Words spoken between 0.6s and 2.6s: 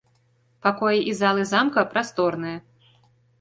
Пакоі і залы замка прасторныя.